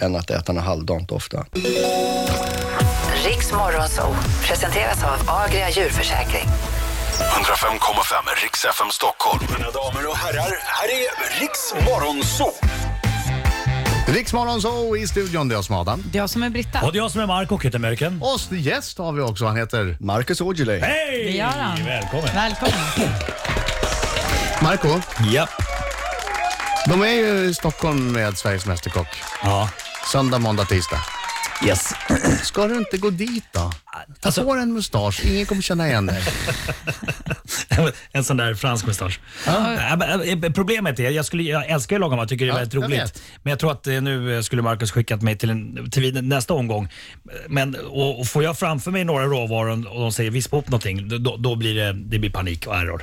än 0.00 0.16
att 0.16 0.30
äta 0.30 0.52
något 0.52 0.64
halvdant 0.64 1.10
ofta. 1.12 1.46
Riks 3.24 3.52
Morgonzoo 3.52 4.14
presenteras 4.42 5.04
av 5.04 5.30
Agria 5.30 5.70
djurförsäkring. 5.70 6.48
105,5 7.18 8.42
Riks 8.42 8.64
FM 8.64 8.90
Stockholm. 8.92 9.40
Mina 9.58 9.70
damer 9.70 10.08
och 10.10 10.16
herrar, 10.16 10.52
här 10.64 10.88
är 10.88 11.40
Riks 11.40 11.74
Morgonzoo. 11.86 12.52
Riksmorgon 14.08 14.62
så 14.62 14.96
i 14.96 15.06
studion, 15.06 15.48
det 15.48 15.52
är 15.52 15.56
jag 15.56 15.64
som 15.64 15.74
är 15.74 15.80
Adam. 15.80 16.02
Det 16.12 16.18
är 16.18 16.22
jag 16.22 16.30
som 16.30 16.42
är 16.42 16.50
Britta. 16.50 16.80
Och 16.82 16.92
det 16.92 16.98
är 16.98 17.00
jag 17.00 17.10
som 17.10 17.20
är 17.20 17.26
Marco 17.26 17.58
Kyttemörken. 17.58 18.22
Och 18.22 18.56
gäst 18.56 18.98
har 18.98 19.12
vi 19.12 19.22
också, 19.22 19.46
han 19.46 19.56
heter 19.56 19.96
Marcus 20.00 20.40
Aujalay. 20.40 20.80
Hej! 20.80 21.24
Det 21.24 21.30
gör 21.30 21.46
han. 21.46 21.84
Välkommen. 21.84 22.28
Välkommen. 22.34 22.80
Marco. 24.62 25.00
Ja. 25.32 25.48
De 26.88 27.02
är 27.02 27.12
ju 27.12 27.44
i 27.44 27.54
Stockholm 27.54 28.12
med 28.12 28.38
Sveriges 28.38 28.66
Mästerkock. 28.66 29.06
ja. 29.42 29.70
Söndag, 30.12 30.38
måndag, 30.38 30.64
tisdag. 30.64 31.04
Yes. 31.66 31.92
Ska 32.42 32.66
du 32.66 32.78
inte 32.78 32.98
gå 32.98 33.10
dit 33.10 33.44
då? 33.52 33.72
Ta 34.20 34.28
Alltså- 34.28 34.44
på 34.44 34.54
dig 34.54 34.62
en 34.62 34.72
mustasch, 34.72 35.24
ingen 35.24 35.46
kommer 35.46 35.62
känna 35.62 35.88
igen 35.88 36.06
dig. 36.06 36.22
en 38.12 38.24
sån 38.24 38.36
där 38.36 38.54
fransk 38.54 38.86
mustasch. 38.86 39.20
Eh, 39.46 40.52
Problemet 40.54 40.98
är, 41.00 41.10
jag, 41.10 41.24
skulle, 41.24 41.42
jag 41.42 41.66
älskar 41.66 41.96
att 41.96 42.00
laga 42.00 42.16
mat, 42.16 42.28
tycker 42.28 42.44
det 42.44 42.50
är 42.50 42.52
Ja, 42.54 42.58
väldigt 42.58 42.74
jag 42.74 42.84
roligt. 42.84 43.22
Men 43.42 43.50
jag 43.50 43.58
tror 43.58 43.72
att 43.72 43.86
eh, 43.86 44.00
nu 44.00 44.42
skulle 44.42 44.62
Marcus 44.62 44.90
skickat 44.90 45.22
mig 45.22 45.38
till, 45.38 45.50
en, 45.50 45.90
till 45.90 46.24
nästa 46.24 46.54
omgång. 46.54 46.88
Men 47.48 47.74
och, 47.74 48.20
och 48.20 48.26
får 48.26 48.44
jag 48.44 48.58
framför 48.58 48.90
mig 48.90 49.04
några 49.04 49.24
råvaror 49.24 49.88
och 49.88 50.00
de 50.00 50.12
säger 50.12 50.30
vispa 50.30 50.56
upp 50.56 50.68
någonting, 50.68 51.22
då, 51.22 51.36
då 51.36 51.56
blir 51.56 51.74
det, 51.74 51.92
det 51.92 52.18
blir 52.18 52.30
panik 52.30 52.66
och 52.66 52.76
error. 52.76 53.02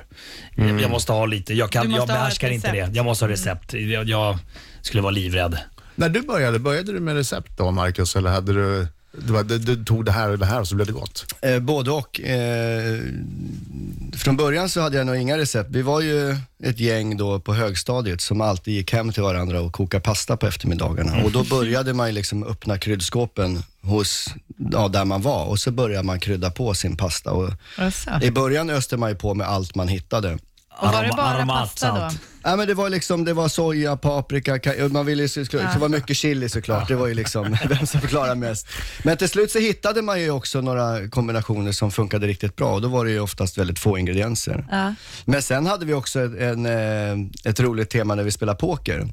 Jag, 0.56 0.82
jag 0.82 0.92
måste 0.92 1.12
ha 1.12 1.26
lite, 1.26 1.54
jag, 1.54 1.70
kan, 1.72 1.92
jag 1.92 2.08
behärskar 2.08 2.50
inte 2.50 2.72
det. 2.72 2.90
Jag 2.94 3.06
måste 3.06 3.26
ha 3.26 3.30
recept. 3.30 3.74
Jag, 3.74 4.10
jag 4.10 4.38
skulle 4.82 5.02
vara 5.02 5.12
livrädd. 5.12 5.58
När 5.96 6.10
du 6.10 6.22
började, 6.22 6.60
började 6.60 6.92
du 6.94 7.00
med 7.00 7.16
recept 7.16 7.58
då 7.58 7.72
Marcus? 7.72 8.16
Eller 8.16 8.30
hade 8.30 8.54
du, 8.54 8.88
du, 9.28 9.44
du, 9.44 9.58
du 9.58 9.86
tog 9.86 10.06
det 10.06 10.12
här 10.12 10.30
och 10.30 10.40
det 10.40 10.46
här 10.46 10.60
och 10.60 10.68
så 10.68 10.76
blev 10.76 10.88
det 10.88 10.94
gott? 10.94 11.36
Eh, 11.42 11.60
både 11.60 11.92
och. 11.92 12.22
Eh, 12.22 13.00
från 14.18 14.38
början 14.38 14.70
så 14.70 14.82
hade 14.82 14.98
jag 14.98 15.08
nog 15.08 15.16
inga 15.16 15.38
recept. 15.38 15.70
Vi 15.72 15.82
var 15.82 16.02
ju 16.02 16.38
ett 16.64 16.80
gäng 16.80 17.18
då 17.18 17.40
på 17.40 17.54
högstadiet 17.54 18.22
som 18.22 18.42
alltid 18.42 18.74
gick 18.74 18.94
hem 18.94 19.12
till 19.12 19.24
varandra 19.24 19.62
och 19.62 19.74
kokade 19.74 20.02
pasta 20.02 20.38
på 20.38 20.48
eftermiddagarna. 20.48 21.24
Och 21.24 21.32
då 21.32 21.44
började 21.44 21.94
man 21.94 22.08
ju 22.08 22.14
liksom 22.14 22.44
öppna 22.44 22.78
kryddskåpen 22.78 23.64
hos, 23.82 24.28
ja, 24.72 24.88
där 24.88 25.06
man 25.06 25.22
var 25.22 25.46
och 25.46 25.60
så 25.60 25.72
började 25.72 26.04
man 26.04 26.20
krydda 26.20 26.52
på 26.52 26.74
sin 26.74 26.98
pasta. 26.98 27.32
Och. 27.32 27.52
I 28.24 28.32
början 28.32 28.70
öste 28.70 28.98
man 28.98 29.10
ju 29.10 29.16
på 29.16 29.34
med 29.34 29.48
allt 29.48 29.76
man 29.76 29.88
hittade. 29.88 30.38
Och 30.80 30.88
var 30.94 31.04
det 31.04 31.10
bara 31.18 31.46
pasta 31.60 31.88
då? 31.96 32.10
Ja, 32.44 32.56
men 32.56 32.68
det 32.68 32.74
var 32.74 32.90
liksom, 32.90 33.26
det 33.26 33.34
var 33.34 33.48
soja, 33.48 33.98
paprika, 33.98 34.58
ka- 34.58 34.90
man 34.90 35.06
ville 35.06 35.22
ju 35.24 35.30
så, 35.30 35.46
så 35.46 35.58
det 35.58 35.80
var 35.80 35.90
mycket 35.90 36.18
chili 36.18 36.50
såklart. 36.50 36.88
Det 36.88 36.96
var 36.96 37.08
ju 37.08 37.14
liksom 37.14 37.58
vem 37.70 37.88
som 37.88 38.02
förklarar 38.02 38.36
mest. 38.36 38.68
Men 39.04 39.18
till 39.18 39.30
slut 39.30 39.52
så 39.52 39.60
hittade 39.60 40.02
man 40.02 40.22
ju 40.22 40.30
också 40.32 40.62
några 40.62 41.10
kombinationer 41.10 41.72
som 41.72 41.92
funkade 41.92 42.28
riktigt 42.28 42.56
bra 42.56 42.74
och 42.74 42.82
då 42.82 42.88
var 42.88 43.06
det 43.06 43.12
ju 43.12 43.20
oftast 43.20 43.58
väldigt 43.58 43.80
få 43.80 43.98
ingredienser. 43.98 44.66
Ja. 44.72 44.94
Men 45.26 45.42
sen 45.42 45.66
hade 45.66 45.86
vi 45.86 45.94
också 45.94 46.20
ett, 46.26 46.40
en, 46.42 46.66
eh, 46.66 47.28
ett 47.50 47.60
roligt 47.60 47.90
tema 47.90 48.16
när 48.16 48.24
vi 48.24 48.32
spelade 48.32 48.58
poker. 48.58 49.08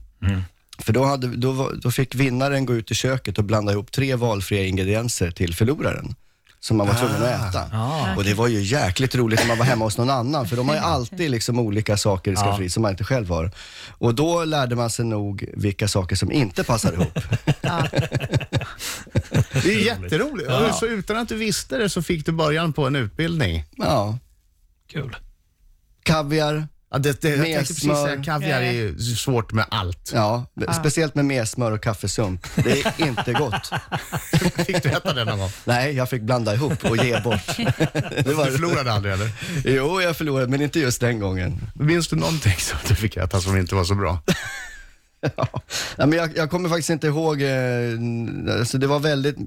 För 0.79 0.93
då, 0.93 1.05
hade, 1.05 1.27
då, 1.27 1.53
var- 1.53 1.73
då 1.83 1.91
fick 1.91 2.15
vinnaren 2.15 2.67
gå 2.67 2.75
ut 2.75 2.91
i 2.91 2.95
köket 2.95 3.39
och 3.39 3.45
blanda 3.45 3.73
ihop 3.73 3.93
tre 3.93 4.15
valfria 4.15 4.65
ingredienser 4.65 5.31
till 5.31 5.55
förloraren. 5.55 6.15
Som 6.65 6.77
man 6.77 6.87
var 6.87 6.95
tvungen 6.95 7.23
att 7.23 7.55
äta. 7.55 7.65
Och 8.17 8.25
det 8.25 8.35
var 8.35 8.49
ju 8.49 8.61
jäkligt 8.61 9.15
roligt 9.15 9.41
när 9.41 9.47
man 9.47 9.59
var 9.59 9.65
hemma 9.65 9.85
hos 9.85 9.99
någon 9.99 10.11
annan, 10.11 10.49
för 10.49 10.57
de 10.57 10.69
har 10.69 10.75
ju 10.75 10.81
alltid 10.85 11.31
liksom 11.31 11.59
olika 11.59 11.97
saker 11.97 12.33
i 12.33 12.37
skafferiet 12.37 12.73
som 12.73 12.83
man 12.83 12.91
inte 12.91 13.05
själv 13.05 13.29
har. 13.29 13.51
Och 13.99 14.15
då 14.15 14.45
lärde 14.45 14.77
man 14.77 14.91
sig 14.91 15.05
nog 15.05 15.45
vilka 15.55 15.89
saker 15.89 16.17
som 16.17 16.33
inte 16.33 16.65
passar 16.65 16.93
ihop. 16.93 17.15
Det 19.53 19.75
är 19.75 19.87
jätteroligt. 19.87 20.49
Och 20.51 20.75
Så 20.75 20.87
utan 20.87 21.17
att 21.17 21.29
du 21.29 21.37
visste 21.37 21.79
det 21.79 21.89
så 21.89 22.03
fick 22.03 22.27
du 22.27 22.33
början 22.33 22.73
på 22.73 22.87
en 22.87 22.97
utbildning. 22.97 23.65
Ja, 23.77 24.19
Kul. 24.93 25.17
kaviar, 26.03 26.69
Ja, 26.93 26.99
det, 26.99 27.21
det, 27.21 27.29
jag 27.29 27.39
tänkte 27.45 27.59
precis 27.59 27.83
smör. 27.83 28.07
säga, 28.07 28.23
kaviar 28.23 28.61
är 28.63 28.73
ju 28.73 28.99
svårt 28.99 29.53
med 29.53 29.65
allt. 29.71 30.11
ja, 30.15 30.47
speciellt 30.81 31.15
med 31.15 31.25
mer 31.25 31.45
smör 31.45 31.73
och 31.73 31.83
kaffesump. 31.83 32.47
Det 32.55 32.81
är 32.85 33.07
inte 33.07 33.33
gott. 33.33 33.71
Fick 34.67 34.83
du 34.83 34.89
äta 34.89 35.13
det 35.13 35.25
någon 35.25 35.39
gång? 35.39 35.51
Nej, 35.65 35.93
jag 35.95 36.11
fick 36.11 36.23
blanda 36.23 36.55
ihop 36.55 36.85
och 36.85 36.97
ge 36.97 37.21
bort. 37.21 37.57
Det 38.25 38.35
var 38.35 38.47
Du 38.47 38.53
förlorade 38.53 38.93
aldrig 38.93 39.15
eller? 39.15 39.31
Jo, 39.65 40.01
jag 40.01 40.17
förlorade, 40.17 40.47
men 40.49 40.63
inte 40.63 40.81
just 40.81 41.01
den 41.01 41.19
gången. 41.21 41.61
Minns 41.75 42.09
du 42.09 42.17
någonting 42.17 42.57
som 42.59 42.79
du 42.89 42.95
fick 42.95 43.17
äta 43.17 43.41
som 43.41 43.57
inte 43.57 43.75
var 43.75 43.85
så 43.85 43.95
bra? 43.95 44.19
Ja. 45.37 45.49
Men 45.97 46.13
jag, 46.13 46.37
jag 46.37 46.51
kommer 46.51 46.69
faktiskt 46.69 46.91
inte 46.91 47.07
ihåg, 47.07 47.43
eh, 47.43 48.59
alltså 48.61 48.79
det 48.79 48.87
var 48.87 48.99
väldigt, 48.99 49.37
eh, 49.39 49.45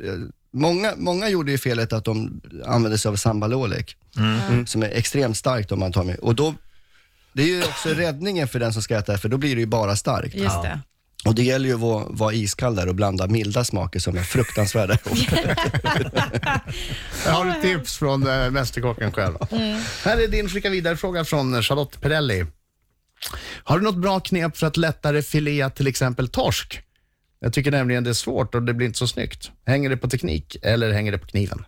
många, 0.54 0.94
många 0.98 1.30
gjorde 1.30 1.52
ju 1.52 1.58
felet 1.58 1.94
att 1.94 2.06
de 2.06 2.42
använde 2.66 2.98
sig 2.98 3.10
av 3.10 3.16
sambalolek, 3.16 3.96
Mm. 4.18 4.68
som 4.68 4.84
är 4.84 4.90
extremt 4.90 5.38
starkt 5.38 5.72
om 5.72 5.80
man 5.80 5.92
tar 5.92 6.04
med. 6.04 6.16
Och 6.20 6.36
då, 6.36 6.54
det 7.36 7.44
är 7.44 7.48
ju 7.48 7.64
också 7.64 7.90
räddningen 7.90 8.48
för 8.48 8.60
den 8.60 8.74
som 8.74 8.82
ska 8.82 8.98
äta 8.98 9.12
det, 9.12 9.18
för 9.18 9.30
då 9.30 9.38
blir 9.38 9.56
det 9.56 9.60
ju 9.60 9.68
bara 9.68 9.96
starkt. 9.96 10.36
Just 10.36 10.62
det. 10.62 10.80
Och 11.26 11.36
det 11.36 11.44
gäller 11.44 11.70
ju 11.70 11.76
att 11.76 11.82
vara, 11.82 12.06
vara 12.10 12.34
iskall 12.34 12.76
där 12.76 12.88
och 12.88 12.96
blanda 12.96 13.28
milda 13.28 13.64
smaker 13.64 14.00
som 14.00 14.18
är 14.18 14.24
fruktansvärda. 14.24 14.98
Jag 17.26 17.32
har 17.32 17.48
ett 17.48 17.62
tips 17.62 17.98
från 17.98 18.28
äh, 18.28 18.52
Mästerkocken 18.52 19.12
själv. 19.12 19.36
Här 20.04 20.24
är 20.24 20.28
din 20.28 20.50
skicka 20.50 20.70
vidare-fråga 20.70 21.26
från 21.26 21.64
Charlotte 21.64 22.02
Perelli. 22.02 22.46
Har 23.64 23.80
du 23.80 23.84
något 23.86 23.98
bra 23.98 24.20
knep 24.20 24.58
för 24.58 24.68
att 24.68 24.78
lättare 24.78 25.22
filea 25.22 25.70
till 25.70 25.88
exempel 25.88 26.28
torsk? 26.28 26.82
Jag 27.40 27.54
tycker 27.54 27.72
nämligen 27.72 28.04
det 28.04 28.10
är 28.10 28.14
svårt 28.14 28.56
och 28.56 28.64
det 28.64 28.74
blir 28.74 28.88
inte 28.88 29.00
så 29.00 29.08
snyggt. 29.08 29.52
Hänger 29.66 29.90
det 29.90 29.98
på 29.98 30.10
teknik 30.10 30.58
eller 30.62 30.92
hänger 30.92 31.12
det 31.12 31.18
på 31.18 31.28
kniven? 31.28 31.66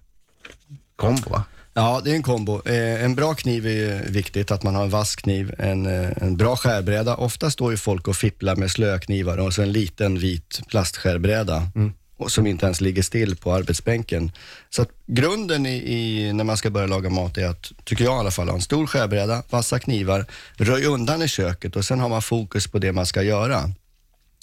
Kombo 0.95 1.29
va? 1.29 1.43
Ja, 1.77 2.01
det 2.03 2.11
är 2.11 2.15
en 2.15 2.23
kombo. 2.23 2.61
Eh, 2.65 3.03
en 3.03 3.15
bra 3.15 3.33
kniv 3.33 3.67
är 3.67 3.71
ju 3.71 4.11
viktigt, 4.11 4.51
att 4.51 4.63
man 4.63 4.75
har 4.75 4.83
en 4.83 4.89
vass 4.89 5.15
kniv, 5.15 5.53
en, 5.57 5.85
eh, 5.85 6.09
en 6.21 6.37
bra 6.37 6.55
skärbräda. 6.55 7.15
Ofta 7.15 7.51
står 7.51 7.71
ju 7.71 7.77
folk 7.77 8.07
och 8.07 8.15
fipplar 8.15 8.55
med 8.55 8.71
slöknivar 8.71 9.37
och 9.37 9.53
så 9.53 9.61
en 9.61 9.71
liten 9.71 10.19
vit 10.19 10.61
plastskärbräda. 10.67 11.69
Och 12.17 12.31
som 12.31 12.47
inte 12.47 12.65
ens 12.65 12.81
ligger 12.81 13.01
still 13.01 13.35
på 13.35 13.53
arbetsbänken. 13.53 14.31
Så 14.69 14.81
att 14.81 14.89
grunden 15.05 15.65
i, 15.65 15.75
i, 15.75 16.33
när 16.33 16.43
man 16.43 16.57
ska 16.57 16.69
börja 16.69 16.87
laga 16.87 17.09
mat 17.09 17.37
är 17.37 17.47
att, 17.47 17.71
tycker 17.83 18.03
jag 18.03 18.15
i 18.15 18.19
alla 18.19 18.31
fall, 18.31 18.47
ha 18.47 18.55
en 18.55 18.61
stor 18.61 18.87
skärbräda, 18.87 19.43
vassa 19.49 19.79
knivar, 19.79 20.25
röj 20.55 20.85
undan 20.85 21.21
i 21.21 21.27
köket 21.27 21.75
och 21.75 21.85
sen 21.85 21.99
har 21.99 22.09
man 22.09 22.21
fokus 22.21 22.67
på 22.67 22.79
det 22.79 22.91
man 22.91 23.05
ska 23.05 23.21
göra. 23.21 23.69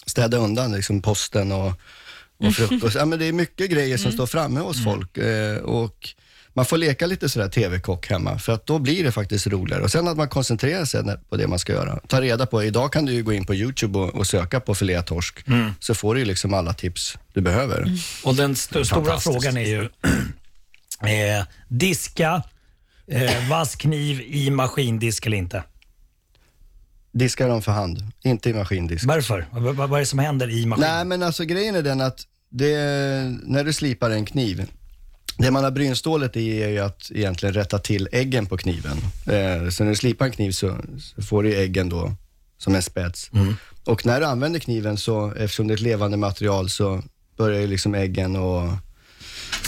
Städa 0.07 0.37
undan 0.37 0.73
liksom 0.73 1.03
posten 1.03 1.53
och, 1.53 1.73
och 2.39 2.55
frukost. 2.55 2.97
Ja, 2.97 3.05
men 3.05 3.19
det 3.19 3.27
är 3.27 3.33
mycket 3.33 3.71
grejer 3.71 3.97
som 3.97 4.13
står 4.13 4.27
framme 4.27 4.61
hos 4.61 4.85
folk. 4.85 5.19
Eh, 5.19 5.57
och 5.57 6.09
man 6.57 6.65
får 6.65 6.77
leka 6.79 7.07
lite 7.07 7.29
sådär 7.29 7.49
TV-kock 7.49 8.07
hemma, 8.11 8.39
för 8.39 8.53
att 8.53 8.67
då 8.67 8.79
blir 8.79 9.05
det 9.05 9.13
faktiskt 9.13 9.47
roligare. 9.47 9.83
Och 9.83 9.91
sen 9.91 10.09
att 10.09 10.17
man 10.17 10.29
koncentrerar 10.29 10.85
sig 10.85 11.03
på 11.29 11.37
det 11.37 11.47
man 11.47 11.59
ska 11.59 11.73
göra. 11.73 12.01
Ta 12.09 12.21
reda 12.21 12.47
på, 12.47 12.65
idag 12.65 12.93
kan 12.93 13.05
du 13.07 13.13
ju 13.13 13.23
gå 13.23 13.33
in 13.33 13.47
på 13.47 13.55
YouTube 13.55 13.99
och, 13.99 14.15
och 14.15 14.27
söka 14.27 14.61
på 14.61 14.75
filé 14.75 15.03
torsk, 15.03 15.45
så 15.81 15.95
får 15.95 16.15
du 16.15 16.21
ju 16.21 16.27
liksom 16.27 16.55
alla 16.55 16.73
tips 16.73 17.19
du 17.33 17.41
behöver. 17.41 17.99
Och 18.25 18.35
den 18.35 18.53
st- 18.53 18.85
stora 18.85 19.21
frågan 19.21 19.57
är 19.57 19.67
ju 19.67 19.83
eh, 21.01 21.45
diska, 21.69 22.43
eh, 23.11 23.49
vass 23.49 23.77
kniv 23.77 24.21
i 24.21 24.51
maskindisk 24.51 25.27
eller 25.27 25.37
inte. 25.37 25.63
Diska 27.15 27.49
dem 27.49 27.63
för 27.63 27.73
hand, 27.73 28.05
inte 28.25 28.51
i 28.51 28.55
maskindisk. 28.55 29.05
Varför? 29.07 29.47
Vad, 29.53 29.75
vad 29.75 29.93
är 29.93 29.99
det 29.99 30.07
som 30.07 30.19
händer 30.19 30.51
i 30.51 30.67
maskin? 30.67 30.85
Nej, 30.89 31.05
men 31.05 31.23
alltså 31.23 31.45
grejen 31.45 31.75
är 31.75 31.83
den 31.83 32.01
att 32.01 32.21
det, 32.51 32.77
när 33.43 33.65
du 33.65 33.73
slipar 33.73 34.11
en 34.11 34.25
kniv, 34.25 34.71
det 35.39 35.51
man 35.51 35.65
har 35.65 35.71
brynstålet 35.71 36.37
i 36.37 36.63
är 36.63 36.69
ju 36.69 36.79
att 36.79 37.11
egentligen 37.11 37.55
rätta 37.55 37.79
till 37.79 38.09
äggen 38.13 38.47
på 38.47 38.57
kniven. 38.57 38.97
Eh, 39.27 39.71
så 39.71 39.85
när 39.85 39.91
du 39.91 39.97
slipar 39.97 40.27
en 40.27 40.33
kniv 40.33 40.51
så, 40.51 40.77
så 40.99 41.23
får 41.23 41.43
du 41.43 41.57
äggen 41.57 41.89
då 41.89 42.13
som 42.59 42.75
en 42.75 42.83
spets. 42.83 43.31
Och 43.85 44.07
när 44.07 44.21
du 44.21 44.27
använder 44.27 44.61
kniven 44.61 44.97
så, 44.97 45.33
eftersom 45.33 45.69
det 45.69 45.75
är 45.75 45.77
ett 45.77 45.81
levande 45.81 46.17
material, 46.17 46.71
så 46.71 47.03
börjar 47.37 47.61
ju 47.61 47.67
liksom 47.67 47.95
äggen 47.95 48.37
och 48.37 48.71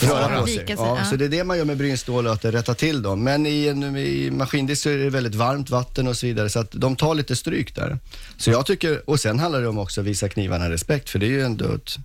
röra 0.03 0.41
på 0.41 0.47
sig. 0.47 0.65
Ja, 0.69 0.97
ja. 0.99 1.05
Så 1.05 1.17
det 1.17 1.25
är 1.25 1.29
det 1.29 1.45
man 1.45 1.59
gör 1.59 1.65
med 1.65 1.77
brynstål 1.77 2.27
att 2.27 2.43
det 2.43 2.51
rättar 2.51 2.75
till 2.75 3.03
dem. 3.03 3.25
Men 3.25 3.47
i, 3.47 3.67
en, 3.67 3.97
i 3.97 4.31
maskindisk 4.31 4.83
så 4.83 4.89
är 4.91 4.99
det 4.99 5.11
väldigt 5.11 5.35
varmt 5.35 5.71
vatten 5.71 6.09
och 6.09 6.17
så 6.17 6.27
vidare, 6.27 6.51
så 6.51 6.59
att 6.59 6.71
de 6.73 6.97
tar 6.97 7.15
lite 7.15 7.37
stryk 7.37 7.75
där. 7.75 7.99
Så 8.37 8.51
jag 8.51 8.67
tycker, 8.67 9.11
och 9.11 9.21
sen 9.21 9.39
handlar 9.39 9.61
det 9.61 9.69
om 9.69 9.79
också 9.79 10.01
att 10.01 10.07
visa 10.07 10.29
knivarna 10.29 10.71
respekt, 10.71 11.11
för 11.11 11.19
det 11.19 11.27
är 11.27 11.31
ju 11.31 11.43
ändå 11.45 11.75
ett 11.75 11.97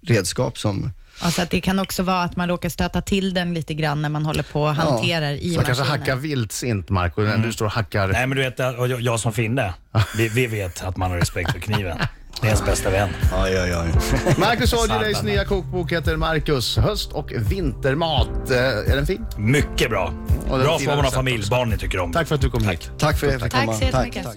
redskap 0.00 0.58
som 0.58 0.90
Alltså 1.20 1.42
att 1.42 1.50
det 1.50 1.60
kan 1.60 1.78
också 1.78 2.02
vara 2.02 2.22
att 2.22 2.36
man 2.36 2.48
råkar 2.48 2.68
stöta 2.68 3.02
till 3.02 3.34
den 3.34 3.54
lite 3.54 3.74
grann 3.74 4.02
när 4.02 4.08
man 4.08 4.26
håller 4.26 4.42
på 4.42 4.62
och 4.62 4.74
hanterar 4.74 5.32
i 5.32 5.54
Så 5.54 5.62
kanske 5.62 5.82
maskinen. 5.84 6.00
hacka 6.00 6.16
vildsint 6.16 6.88
Marco, 6.88 7.22
när 7.22 7.38
du 7.38 7.52
står 7.52 7.66
och 7.66 7.72
hackar. 7.72 8.08
Nej, 8.08 8.26
men 8.26 8.36
du 8.36 8.42
vet, 8.42 8.58
jag, 8.58 9.00
jag 9.00 9.20
som 9.20 9.32
finne, 9.32 9.74
vi, 10.16 10.28
vi 10.28 10.46
vet 10.46 10.82
att 10.84 10.96
man 10.96 11.10
har 11.10 11.18
respekt 11.18 11.52
för 11.52 11.58
kniven. 11.60 11.98
Det 12.40 12.46
är 12.46 12.50
ens 12.50 12.64
bästa 12.66 12.90
vän. 12.90 13.08
Oj, 13.44 13.60
oj, 13.60 13.74
oj. 13.76 13.92
Marcus 14.38 14.74
Aujalais 14.74 15.22
nya 15.22 15.44
kokbok 15.44 15.92
heter 15.92 16.16
Marcus 16.16 16.76
höst 16.76 17.12
och 17.12 17.32
vintermat. 17.36 18.28
Eh, 18.50 18.56
Är 18.56 18.96
den 18.96 19.06
fin? 19.06 19.26
Mycket 19.36 19.90
bra. 19.90 20.12
Bra 20.48 20.78
för 20.78 20.86
man 20.86 21.04
har 21.04 21.10
familj, 21.10 21.38
också. 21.38 21.50
barn 21.50 21.70
ni 21.70 21.78
tycker 21.78 21.98
om. 21.98 22.12
Tack 22.12 22.28
för 22.28 22.34
att 22.34 22.40
du 22.40 22.50
kom 22.50 22.68
hit. 22.68 22.90
Tack 22.98 23.18
för 23.18 23.26
att 23.26 23.32
jag 23.32 23.42
fick 23.42 23.52
Tack 23.52 23.60
komma. 23.64 23.78
så 23.78 23.84
jättemycket. 23.84 24.24
Tack. 24.24 24.36